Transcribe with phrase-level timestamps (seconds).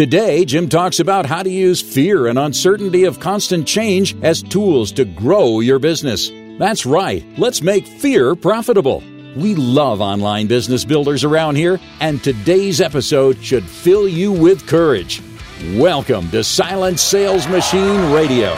[0.00, 4.92] Today, Jim talks about how to use fear and uncertainty of constant change as tools
[4.92, 6.30] to grow your business.
[6.58, 9.02] That's right, let's make fear profitable.
[9.36, 15.22] We love online business builders around here, and today's episode should fill you with courage.
[15.74, 18.54] Welcome to Silent Sales Machine Radio.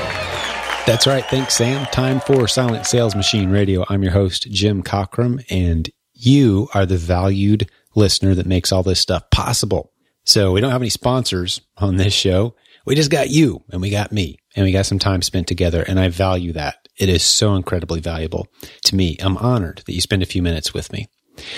[0.86, 1.24] That's right.
[1.24, 1.86] Thanks, Sam.
[1.86, 3.84] Time for Silent Sales Machine Radio.
[3.88, 9.00] I'm your host, Jim Cockrum, and you are the valued listener that makes all this
[9.00, 9.91] stuff possible.
[10.24, 12.54] So we don't have any sponsors on this show.
[12.84, 15.82] We just got you and we got me and we got some time spent together.
[15.82, 16.88] And I value that.
[16.98, 18.48] It is so incredibly valuable
[18.84, 19.16] to me.
[19.20, 21.08] I'm honored that you spend a few minutes with me.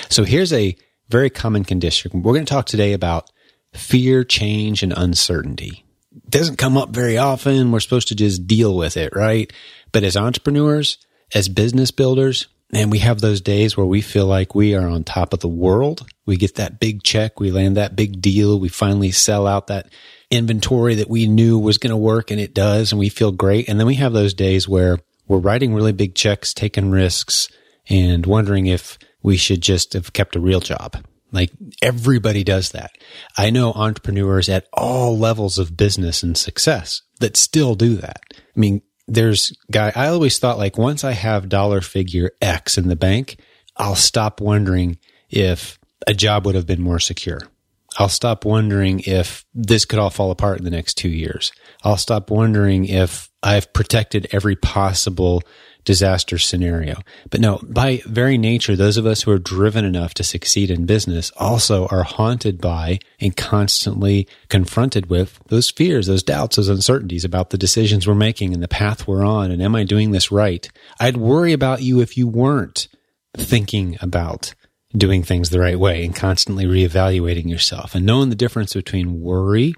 [0.08, 0.76] So here's a
[1.08, 2.22] very common condition.
[2.22, 3.30] We're going to talk today about
[3.72, 5.84] fear, change, and uncertainty.
[6.14, 7.72] It doesn't come up very often.
[7.72, 9.52] We're supposed to just deal with it, right?
[9.92, 10.98] But as entrepreneurs,
[11.34, 15.04] as business builders, and we have those days where we feel like we are on
[15.04, 16.06] top of the world.
[16.26, 17.38] We get that big check.
[17.38, 18.58] We land that big deal.
[18.58, 19.92] We finally sell out that
[20.30, 22.90] inventory that we knew was going to work and it does.
[22.90, 23.68] And we feel great.
[23.68, 24.98] And then we have those days where
[25.28, 27.48] we're writing really big checks, taking risks
[27.88, 30.96] and wondering if we should just have kept a real job.
[31.32, 31.50] Like
[31.82, 32.92] everybody does that.
[33.36, 38.20] I know entrepreneurs at all levels of business and success that still do that.
[38.32, 42.88] I mean, there's guy, I always thought like once I have dollar figure X in
[42.88, 43.38] the bank,
[43.76, 44.98] I'll stop wondering
[45.30, 47.40] if a job would have been more secure.
[47.98, 51.52] I'll stop wondering if this could all fall apart in the next two years.
[51.82, 55.42] I'll stop wondering if I've protected every possible
[55.84, 57.00] disaster scenario.
[57.30, 60.86] But no, by very nature, those of us who are driven enough to succeed in
[60.86, 67.24] business also are haunted by and constantly confronted with those fears, those doubts, those uncertainties
[67.24, 69.50] about the decisions we're making and the path we're on.
[69.50, 70.68] And am I doing this right?
[70.98, 72.88] I'd worry about you if you weren't
[73.36, 74.54] thinking about
[74.96, 79.74] doing things the right way and constantly reevaluating yourself and knowing the difference between worry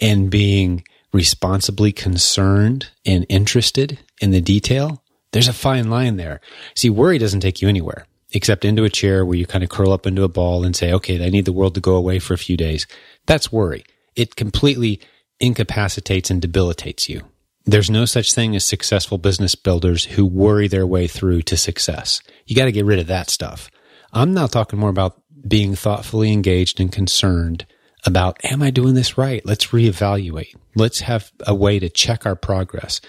[0.00, 5.02] and being responsibly concerned and interested in the detail.
[5.32, 6.40] There's a fine line there.
[6.74, 9.92] See, worry doesn't take you anywhere except into a chair where you kind of curl
[9.92, 12.34] up into a ball and say, okay, I need the world to go away for
[12.34, 12.86] a few days.
[13.26, 13.84] That's worry.
[14.16, 15.00] It completely
[15.38, 17.22] incapacitates and debilitates you.
[17.64, 22.20] There's no such thing as successful business builders who worry their way through to success.
[22.46, 23.70] You got to get rid of that stuff.
[24.12, 27.66] I'm now talking more about being thoughtfully engaged and concerned
[28.04, 29.44] about, am I doing this right?
[29.44, 30.54] Let's reevaluate.
[30.74, 33.00] Let's have a way to check our progress.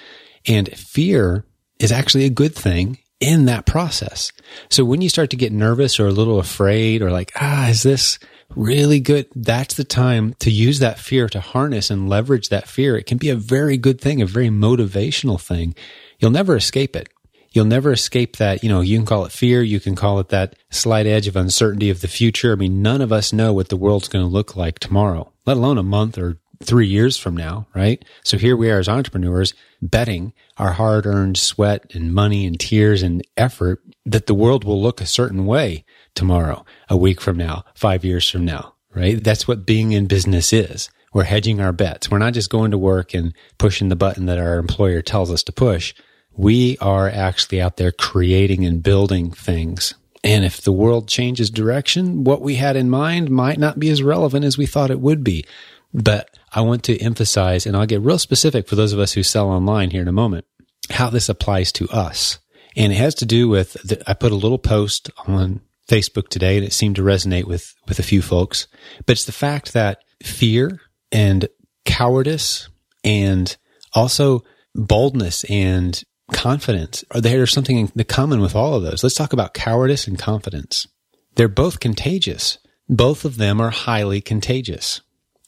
[0.47, 1.45] And fear
[1.79, 4.31] is actually a good thing in that process.
[4.69, 7.83] So when you start to get nervous or a little afraid or like, ah, is
[7.83, 8.19] this
[8.55, 9.27] really good?
[9.35, 12.97] That's the time to use that fear to harness and leverage that fear.
[12.97, 15.75] It can be a very good thing, a very motivational thing.
[16.19, 17.09] You'll never escape it.
[17.53, 18.63] You'll never escape that.
[18.63, 19.61] You know, you can call it fear.
[19.61, 22.51] You can call it that slight edge of uncertainty of the future.
[22.51, 25.57] I mean, none of us know what the world's going to look like tomorrow, let
[25.57, 28.03] alone a month or three years from now, right?
[28.23, 33.03] So here we are as entrepreneurs betting our hard earned sweat and money and tears
[33.03, 35.85] and effort that the world will look a certain way
[36.15, 39.23] tomorrow, a week from now, five years from now, right?
[39.23, 40.89] That's what being in business is.
[41.13, 42.09] We're hedging our bets.
[42.09, 45.43] We're not just going to work and pushing the button that our employer tells us
[45.43, 45.93] to push
[46.35, 49.93] we are actually out there creating and building things.
[50.23, 54.01] And if the world changes direction, what we had in mind might not be as
[54.01, 55.45] relevant as we thought it would be.
[55.93, 59.21] But I want to emphasize, and I'll get real specific for those of us who
[59.21, 60.45] sell online here in a moment,
[60.89, 62.39] how this applies to us.
[62.75, 66.57] And it has to do with, the, I put a little post on Facebook today
[66.57, 68.67] and it seemed to resonate with, with a few folks,
[69.05, 70.79] but it's the fact that fear
[71.11, 71.47] and
[71.85, 72.69] cowardice
[73.03, 73.55] and
[73.93, 74.43] also
[74.73, 77.03] boldness and confidence.
[77.11, 79.03] Are there something in the common with all of those?
[79.03, 80.87] Let's talk about cowardice and confidence.
[81.35, 82.59] They're both contagious.
[82.87, 85.01] Both of them are highly contagious.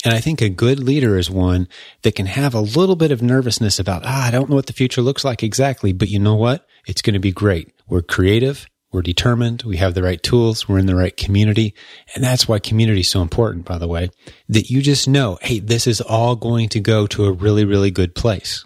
[0.04, 1.68] And I think a good leader is one
[2.04, 4.74] that can have a little bit of nervousness about, ah, I don't know what the
[4.74, 6.68] future looks like exactly, but you know what?
[6.86, 7.74] It's going to be great.
[7.88, 8.68] We're creative.
[8.92, 9.64] We're determined.
[9.64, 10.70] We have the right tools.
[10.70, 11.74] We're in the right community.
[12.14, 14.10] And that's why community is so important, by the way,
[14.48, 17.92] that you just know, hey, this is all going to go to a really, really
[17.92, 18.66] good place.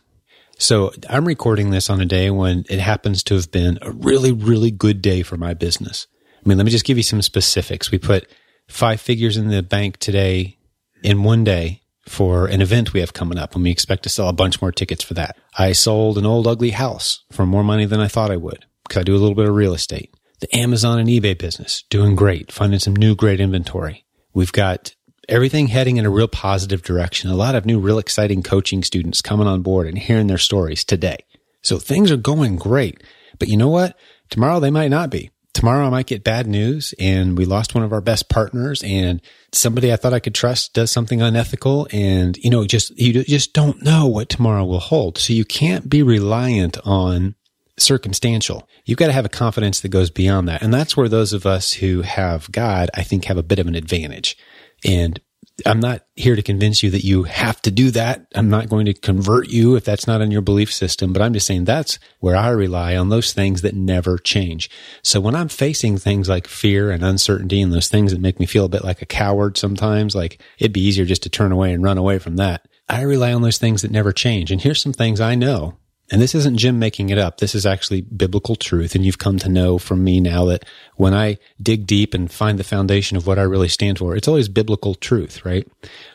[0.61, 4.33] So I'm recording this on a day when it happens to have been a really,
[4.33, 6.05] really good day for my business.
[6.35, 7.91] I mean, let me just give you some specifics.
[7.91, 8.29] We put
[8.67, 10.57] five figures in the bank today
[11.01, 14.27] in one day for an event we have coming up and we expect to sell
[14.27, 15.37] a bunch more tickets for that.
[15.57, 18.99] I sold an old ugly house for more money than I thought I would because
[18.99, 20.13] I do a little bit of real estate.
[20.41, 24.05] The Amazon and eBay business doing great, finding some new great inventory.
[24.33, 24.93] We've got
[25.29, 27.29] everything heading in a real positive direction.
[27.29, 30.83] A lot of new, real exciting coaching students coming on board and hearing their stories
[30.83, 31.17] today.
[31.61, 33.01] So things are going great.
[33.37, 33.97] But you know what?
[34.29, 35.31] Tomorrow they might not be.
[35.53, 39.21] tomorrow I might get bad news and we lost one of our best partners and
[39.51, 43.53] somebody I thought I could trust does something unethical and you know just you just
[43.53, 45.17] don't know what tomorrow will hold.
[45.17, 47.35] So you can't be reliant on
[47.77, 48.67] circumstantial.
[48.85, 50.61] You've got to have a confidence that goes beyond that.
[50.61, 53.67] And that's where those of us who have God, I think have a bit of
[53.67, 54.37] an advantage.
[54.85, 55.19] And
[55.65, 58.25] I'm not here to convince you that you have to do that.
[58.35, 61.33] I'm not going to convert you if that's not in your belief system, but I'm
[61.33, 64.69] just saying that's where I rely on those things that never change.
[65.03, 68.45] So when I'm facing things like fear and uncertainty and those things that make me
[68.45, 71.73] feel a bit like a coward sometimes, like it'd be easier just to turn away
[71.73, 72.67] and run away from that.
[72.87, 74.51] I rely on those things that never change.
[74.51, 75.77] And here's some things I know
[76.11, 77.37] and this isn't Jim making it up.
[77.37, 78.95] This is actually biblical truth.
[78.95, 80.65] And you've come to know from me now that
[80.95, 84.27] when I dig deep and find the foundation of what I really stand for, it's
[84.27, 85.67] always biblical truth, right?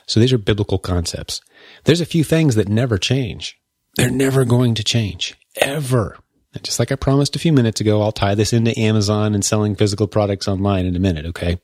[0.06, 1.40] So these are biblical concepts.
[1.84, 3.56] There's a few things that never change.
[3.96, 6.18] They're never going to change ever.
[6.52, 9.44] And just like I promised a few minutes ago, I'll tie this into Amazon and
[9.44, 11.26] selling physical products online in a minute.
[11.26, 11.60] Okay.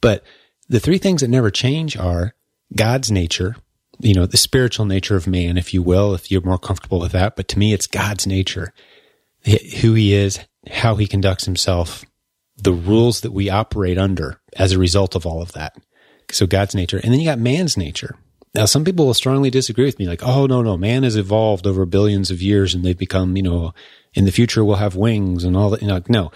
[0.00, 0.22] But
[0.68, 2.34] the three things that never change are
[2.74, 3.56] God's nature,
[4.00, 7.12] you know, the spiritual nature of man, if you will, if you're more comfortable with
[7.12, 7.36] that.
[7.36, 8.72] But to me, it's God's nature,
[9.44, 12.04] who he is, how he conducts himself,
[12.56, 15.76] the rules that we operate under as a result of all of that.
[16.30, 16.98] So God's nature.
[16.98, 18.16] And then you got man's nature.
[18.54, 21.66] Now, some people will strongly disagree with me, like, oh, no, no, man has evolved
[21.66, 23.72] over billions of years and they've become, you know,
[24.12, 25.82] in the future we'll have wings and all that.
[25.82, 26.32] You know, no,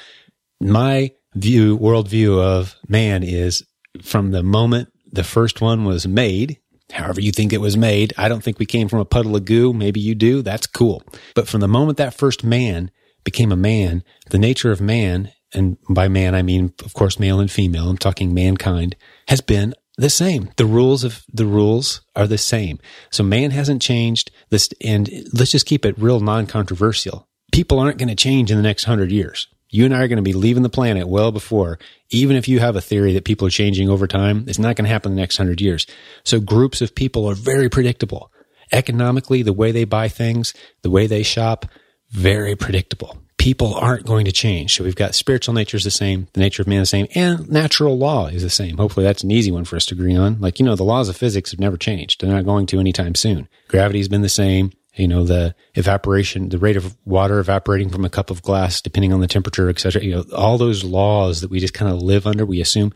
[0.60, 3.64] my view, worldview of man is
[4.00, 6.58] from the moment the first one was made,
[6.92, 8.12] however you think it was made.
[8.16, 9.72] I don't think we came from a puddle of goo.
[9.72, 10.42] Maybe you do.
[10.42, 11.02] That's cool.
[11.34, 12.90] But from the moment that first man
[13.24, 17.40] became a man, the nature of man, and by man, I mean, of course, male
[17.40, 18.96] and female, I'm talking mankind,
[19.28, 20.50] has been the same.
[20.56, 22.80] The rules of the rules are the same.
[23.10, 27.28] So man hasn't changed this, and let's just keep it real non-controversial.
[27.52, 29.46] People aren't going to change in the next hundred years.
[29.74, 31.80] You and I are going to be leaving the planet well before,
[32.10, 34.84] even if you have a theory that people are changing over time, it's not going
[34.84, 35.84] to happen in the next hundred years.
[36.22, 38.30] So groups of people are very predictable.
[38.70, 41.66] Economically, the way they buy things, the way they shop,
[42.12, 43.18] very predictable.
[43.36, 44.76] People aren't going to change.
[44.76, 47.08] So we've got spiritual nature is the same, the nature of man is the same,
[47.16, 48.76] and natural law is the same.
[48.76, 50.40] Hopefully that's an easy one for us to agree on.
[50.40, 52.20] Like, you know, the laws of physics have never changed.
[52.20, 53.48] They're not going to anytime soon.
[53.66, 58.10] Gravity's been the same you know the evaporation the rate of water evaporating from a
[58.10, 61.50] cup of glass depending on the temperature et cetera you know all those laws that
[61.50, 62.92] we just kind of live under we assume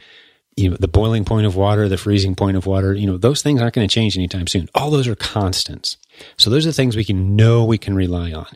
[0.58, 3.42] you know the boiling point of water the freezing point of water you know those
[3.42, 4.68] things aren't going to change anytime soon.
[4.74, 5.96] All those are constants.
[6.36, 8.48] So those are things we can know we can rely on.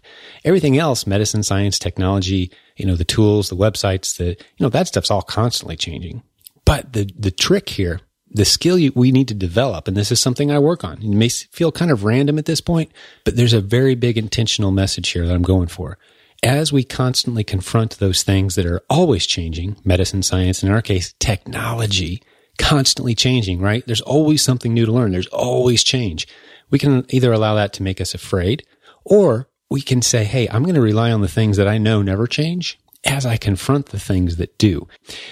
[0.44, 4.89] Everything else medicine science technology you know the tools the websites the you know that
[4.89, 6.23] stuff's all constantly changing.
[6.65, 8.00] But the the trick here
[8.34, 11.02] the skill you, we need to develop, and this is something I work on.
[11.02, 12.90] It may feel kind of random at this point,
[13.25, 15.99] but there's a very big intentional message here that I'm going for.
[16.43, 21.14] As we constantly confront those things that are always changing, medicine, science, in our case,
[21.20, 22.23] technology,
[22.58, 23.84] constantly changing, right?
[23.87, 25.12] There's always something new to learn.
[25.12, 26.26] There's always change.
[26.70, 28.64] We can either allow that to make us afraid
[29.05, 32.02] or we can say, Hey, I'm going to rely on the things that I know
[32.02, 34.87] never change as I confront the things that do.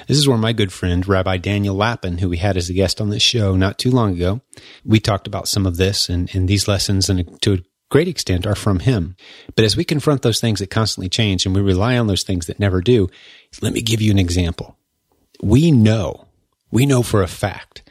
[0.08, 3.00] This is where my good friend, Rabbi Daniel Lapin, who we had as a guest
[3.00, 4.40] on this show not too long ago,
[4.84, 7.58] we talked about some of this and, and these lessons and to a
[7.90, 9.16] great extent are from him.
[9.54, 12.46] But as we confront those things that constantly change and we rely on those things
[12.46, 13.08] that never do,
[13.62, 14.76] let me give you an example.
[15.42, 16.26] We know,
[16.70, 17.82] we know for a fact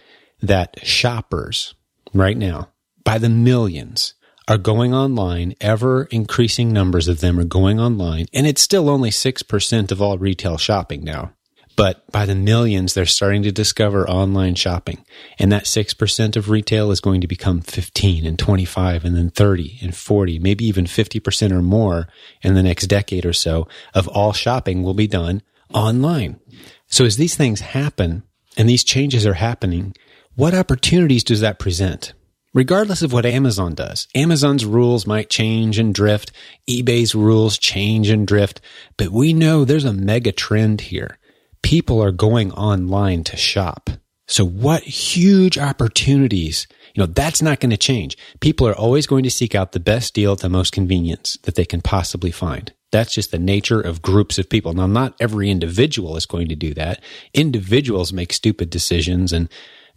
[0.42, 1.74] that shoppers
[2.14, 2.70] right now,
[3.04, 4.14] by the millions,
[4.50, 5.54] are going online.
[5.62, 8.26] Ever increasing numbers of them are going online.
[8.34, 11.34] And it's still only 6% of all retail shopping now.
[11.76, 15.06] But by the millions, they're starting to discover online shopping.
[15.38, 19.80] And that 6% of retail is going to become 15 and 25 and then 30
[19.82, 22.10] and 40, maybe even 50% or more
[22.42, 25.42] in the next decade or so of all shopping will be done
[25.74, 26.40] online.
[26.88, 28.24] So as these things happen
[28.58, 29.96] and these changes are happening,
[30.36, 32.14] what opportunities does that present?
[32.54, 36.32] Regardless of what Amazon does, Amazon's rules might change and drift.
[36.68, 38.60] eBay's rules change and drift,
[38.98, 41.20] but we know there's a mega trend here.
[41.62, 43.92] People are going online to shop.
[44.28, 46.66] So what huge opportunities,
[46.96, 48.18] you know, that's not going to change.
[48.40, 51.54] People are always going to seek out the best deal at the most convenience that
[51.54, 52.74] they can possibly find.
[52.92, 54.74] That's just the nature of groups of people.
[54.74, 57.04] Now, not every individual is going to do that.
[57.36, 59.50] Individuals make stupid decisions and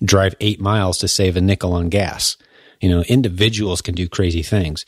[0.04, 2.37] drive eight miles to save a nickel on gas.
[2.80, 4.85] You know, individuals can do crazy things.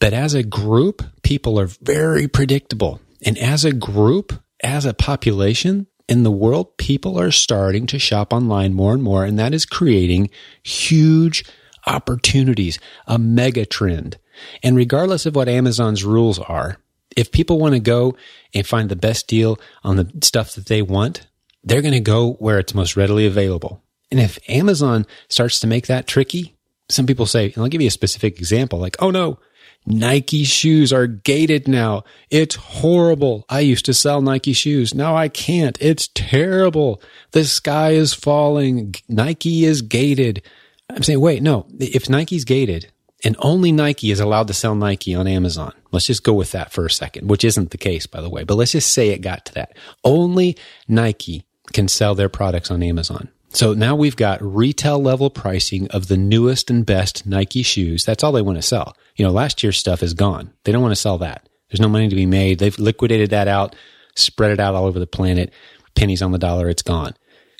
[0.00, 3.00] But as a group, people are very predictable.
[3.24, 8.32] And as a group, as a population in the world, people are starting to shop
[8.32, 9.24] online more and more.
[9.24, 10.30] And that is creating
[10.62, 11.44] huge
[11.86, 14.18] opportunities, a mega trend.
[14.62, 16.78] And regardless of what Amazon's rules are,
[17.16, 18.16] If people want to go
[18.52, 21.26] and find the best deal on the stuff that they want,
[21.62, 23.82] they're going to go where it's most readily available.
[24.14, 26.54] And if Amazon starts to make that tricky,
[26.88, 29.40] some people say, and I'll give you a specific example, like, oh no,
[29.86, 32.04] Nike shoes are gated now.
[32.30, 33.44] It's horrible.
[33.48, 34.94] I used to sell Nike shoes.
[34.94, 35.76] Now I can't.
[35.80, 37.02] It's terrible.
[37.32, 38.94] The sky is falling.
[39.08, 40.42] Nike is gated.
[40.88, 41.66] I'm saying, wait, no.
[41.80, 42.92] If Nike's gated
[43.24, 46.70] and only Nike is allowed to sell Nike on Amazon, let's just go with that
[46.70, 49.22] for a second, which isn't the case, by the way, but let's just say it
[49.22, 49.76] got to that.
[50.04, 50.56] Only
[50.86, 53.28] Nike can sell their products on Amazon.
[53.54, 58.04] So now we've got retail level pricing of the newest and best Nike shoes.
[58.04, 58.96] That's all they want to sell.
[59.14, 60.52] You know, last year's stuff is gone.
[60.64, 61.48] They don't want to sell that.
[61.70, 62.58] There's no money to be made.
[62.58, 63.76] They've liquidated that out,
[64.16, 65.52] spread it out all over the planet.
[65.94, 66.68] Pennies on the dollar.
[66.68, 67.14] It's gone.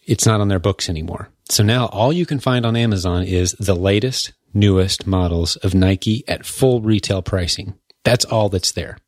[0.05, 1.29] It's not on their books anymore.
[1.49, 6.25] So now all you can find on Amazon is the latest, newest models of Nike
[6.27, 7.75] at full retail pricing.
[8.03, 8.99] That's all that's there.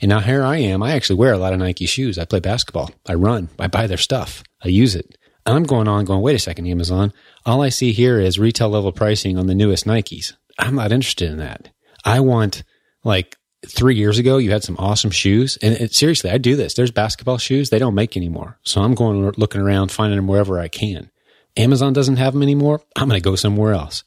[0.00, 0.82] And now here I am.
[0.82, 2.18] I actually wear a lot of Nike shoes.
[2.18, 2.90] I play basketball.
[3.06, 3.48] I run.
[3.60, 4.42] I buy their stuff.
[4.62, 5.16] I use it.
[5.44, 7.12] I'm going on going, wait a second, Amazon.
[7.44, 10.34] All I see here is retail level pricing on the newest Nikes.
[10.58, 11.70] I'm not interested in that.
[12.04, 12.62] I want
[13.04, 15.58] like three years ago, you had some awesome shoes.
[15.62, 16.74] And it, seriously, I do this.
[16.74, 18.58] There's basketball shoes they don't make anymore.
[18.62, 21.10] So I'm going looking around, finding them wherever I can.
[21.56, 22.80] Amazon doesn't have them anymore.
[22.96, 24.04] I'm going to go somewhere else.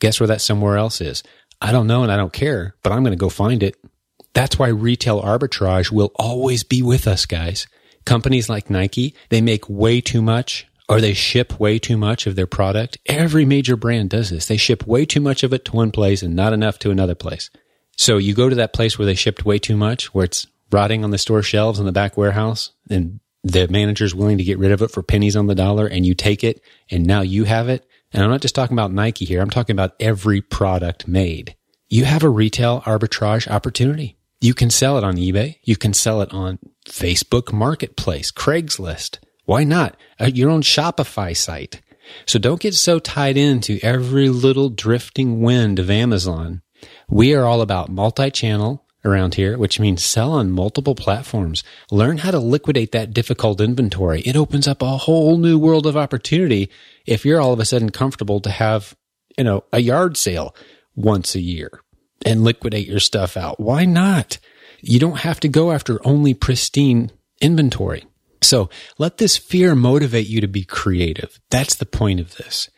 [0.00, 1.22] Guess where that somewhere else is?
[1.60, 3.76] I don't know and I don't care, but I'm going to go find it.
[4.34, 7.66] That's why retail arbitrage will always be with us, guys.
[8.04, 12.34] Companies like Nike, they make way too much or they ship way too much of
[12.34, 12.98] their product.
[13.06, 14.46] Every major brand does this.
[14.46, 17.14] They ship way too much of it to one place and not enough to another
[17.14, 17.50] place.
[17.96, 21.04] So you go to that place where they shipped way too much, where it's rotting
[21.04, 24.72] on the store shelves in the back warehouse and the manager's willing to get rid
[24.72, 27.68] of it for pennies on the dollar and you take it and now you have
[27.68, 27.86] it.
[28.12, 29.40] And I'm not just talking about Nike here.
[29.40, 31.54] I'm talking about every product made.
[31.88, 34.16] You have a retail arbitrage opportunity.
[34.40, 35.56] You can sell it on eBay.
[35.64, 39.18] You can sell it on Facebook Marketplace, Craigslist.
[39.48, 39.96] Why not?
[40.20, 41.80] Your own Shopify site.
[42.26, 46.60] So don't get so tied into every little drifting wind of Amazon.
[47.08, 51.64] We are all about multi-channel around here, which means sell on multiple platforms.
[51.90, 54.20] Learn how to liquidate that difficult inventory.
[54.20, 56.68] It opens up a whole new world of opportunity
[57.06, 58.94] if you're all of a sudden comfortable to have,
[59.38, 60.54] you know, a yard sale
[60.94, 61.80] once a year
[62.26, 63.58] and liquidate your stuff out.
[63.58, 64.36] Why not?
[64.82, 68.04] You don't have to go after only pristine inventory.
[68.40, 71.40] So let this fear motivate you to be creative.
[71.50, 72.70] That's the point of this.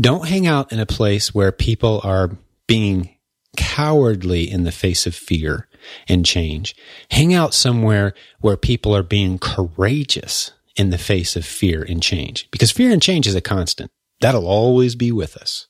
[0.00, 2.36] Don't hang out in a place where people are
[2.66, 3.16] being
[3.56, 5.68] cowardly in the face of fear
[6.08, 6.76] and change.
[7.10, 12.48] Hang out somewhere where people are being courageous in the face of fear and change
[12.50, 13.90] because fear and change is a constant.
[14.20, 15.66] That'll always be with us.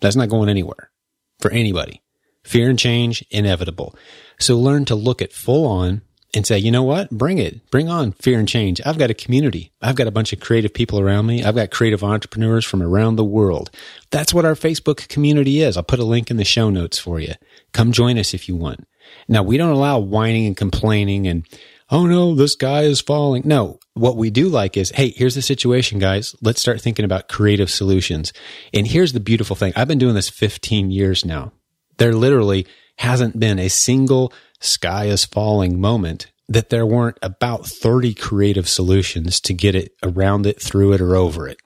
[0.00, 0.90] That's not going anywhere
[1.38, 2.02] for anybody.
[2.44, 3.94] Fear and change, inevitable.
[4.38, 6.02] So learn to look at full on
[6.34, 7.10] and say, you know what?
[7.10, 7.68] Bring it.
[7.70, 8.80] Bring on fear and change.
[8.84, 9.72] I've got a community.
[9.82, 11.42] I've got a bunch of creative people around me.
[11.42, 13.70] I've got creative entrepreneurs from around the world.
[14.10, 15.76] That's what our Facebook community is.
[15.76, 17.34] I'll put a link in the show notes for you.
[17.72, 18.86] Come join us if you want.
[19.28, 21.46] Now, we don't allow whining and complaining and,
[21.90, 23.42] oh no, this guy is falling.
[23.44, 26.36] No, what we do like is, hey, here's the situation, guys.
[26.40, 28.32] Let's start thinking about creative solutions.
[28.72, 29.72] And here's the beautiful thing.
[29.74, 31.52] I've been doing this 15 years now.
[31.98, 38.12] There literally hasn't been a single sky is falling moment that there weren't about 30
[38.14, 41.60] creative solutions to get it around it, through it, or over it.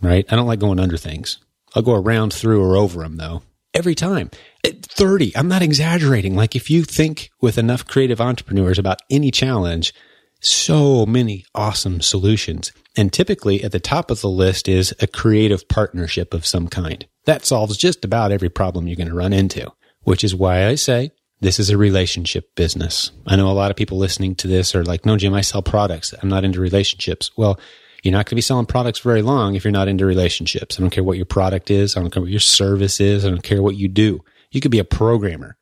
[0.00, 0.26] Right?
[0.30, 1.38] I don't like going under things.
[1.74, 3.42] I'll go around, through, or over them though.
[3.74, 4.30] Every time.
[4.64, 5.36] At 30.
[5.36, 6.34] I'm not exaggerating.
[6.34, 9.94] Like if you think with enough creative entrepreneurs about any challenge,
[10.40, 12.72] so many awesome solutions.
[12.96, 17.06] And typically at the top of the list is a creative partnership of some kind.
[17.24, 20.74] That solves just about every problem you're going to run into, which is why I
[20.74, 23.12] say this is a relationship business.
[23.26, 25.62] I know a lot of people listening to this are like, no, Jim, I sell
[25.62, 26.12] products.
[26.20, 27.30] I'm not into relationships.
[27.36, 27.60] Well,
[28.02, 30.78] you're not going to be selling products very long if you're not into relationships.
[30.78, 31.96] I don't care what your product is.
[31.96, 33.24] I don't care what your service is.
[33.24, 34.24] I don't care what you do.
[34.50, 35.56] You could be a programmer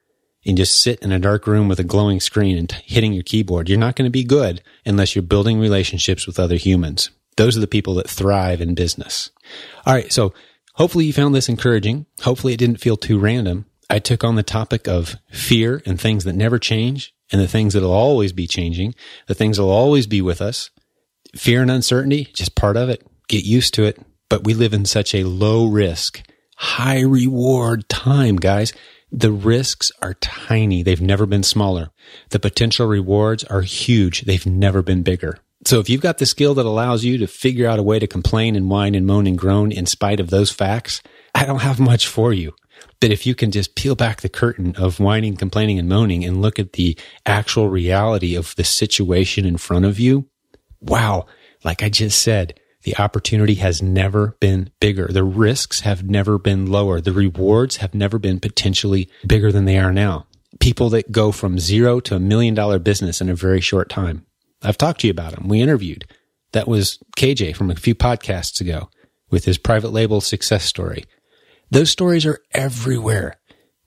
[0.47, 3.23] and just sit in a dark room with a glowing screen and t- hitting your
[3.23, 3.68] keyboard.
[3.68, 7.11] You're not going to be good unless you're building relationships with other humans.
[7.37, 9.30] Those are the people that thrive in business.
[9.85, 10.12] All right.
[10.12, 10.33] So
[10.75, 12.06] hopefully you found this encouraging.
[12.23, 13.66] Hopefully it didn't feel too random.
[13.88, 17.75] I took on the topic of fear and things that never change and the things
[17.75, 18.95] that'll always be changing,
[19.26, 20.71] the things that'll always be with us.
[21.35, 23.07] Fear and uncertainty, just part of it.
[23.28, 24.00] Get used to it.
[24.28, 26.23] But we live in such a low risk,
[26.57, 28.73] high reward time, guys.
[29.12, 30.83] The risks are tiny.
[30.83, 31.90] They've never been smaller.
[32.31, 34.23] The potential rewards are huge.
[34.23, 35.38] They've never been bigger.
[35.64, 38.07] So if you've got the skill that allows you to figure out a way to
[38.07, 41.02] complain and whine and moan and groan in spite of those facts,
[41.35, 42.55] I don't have much for you.
[43.00, 46.40] But if you can just peel back the curtain of whining, complaining, and moaning and
[46.40, 50.28] look at the actual reality of the situation in front of you,
[50.80, 51.26] wow,
[51.64, 55.09] like I just said, the opportunity has never been bigger.
[55.09, 57.00] The risks have never been lower.
[57.00, 60.26] The rewards have never been potentially bigger than they are now.
[60.61, 64.25] People that go from zero to a million dollar business in a very short time.
[64.62, 65.49] I've talked to you about them.
[65.49, 66.06] We interviewed.
[66.52, 68.88] That was KJ from a few podcasts ago
[69.30, 71.04] with his private label success story.
[71.70, 73.37] Those stories are everywhere.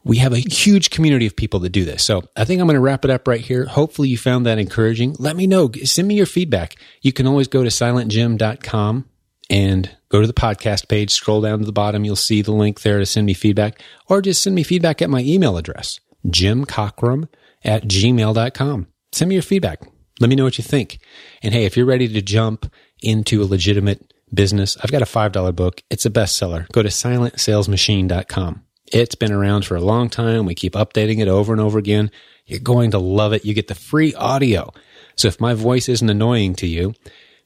[0.03, 2.03] We have a huge community of people that do this.
[2.03, 3.65] So I think I'm going to wrap it up right here.
[3.65, 5.15] Hopefully you found that encouraging.
[5.19, 5.69] Let me know.
[5.83, 6.75] Send me your feedback.
[7.01, 9.05] You can always go to silentjim.com
[9.49, 12.05] and go to the podcast page, scroll down to the bottom.
[12.05, 15.09] You'll see the link there to send me feedback or just send me feedback at
[15.09, 17.27] my email address, jimcockrum
[17.63, 18.87] at gmail.com.
[19.11, 19.81] Send me your feedback.
[20.19, 20.99] Let me know what you think.
[21.41, 22.71] And hey, if you're ready to jump
[23.01, 25.81] into a legitimate business, I've got a $5 book.
[25.89, 26.69] It's a bestseller.
[26.71, 28.63] Go to silentsalesmachine.com.
[28.91, 30.45] It's been around for a long time.
[30.45, 32.11] We keep updating it over and over again.
[32.45, 33.45] You're going to love it.
[33.45, 34.73] You get the free audio.
[35.15, 36.93] So if my voice isn't annoying to you,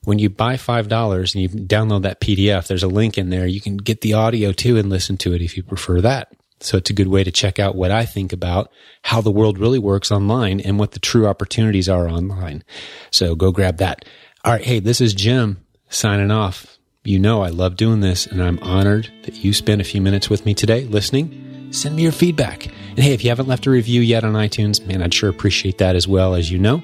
[0.05, 3.47] when you buy $5 and you download that PDF, there's a link in there.
[3.47, 6.31] You can get the audio too and listen to it if you prefer that.
[6.59, 8.71] So it's a good way to check out what I think about
[9.01, 12.63] how the world really works online and what the true opportunities are online.
[13.11, 14.05] So go grab that.
[14.45, 14.63] All right.
[14.63, 16.72] Hey, this is Jim signing off.
[17.05, 20.29] You know, I love doing this and I'm honored that you spent a few minutes
[20.29, 21.67] with me today listening.
[21.73, 22.67] Send me your feedback.
[22.67, 25.79] And hey, if you haven't left a review yet on iTunes, man, I'd sure appreciate
[25.79, 26.81] that as well, as you know.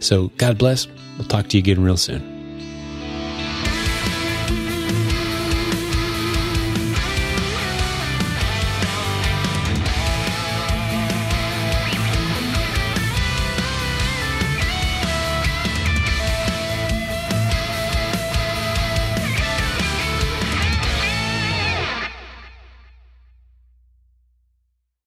[0.00, 0.86] So God bless.
[1.16, 2.33] We'll talk to you again real soon.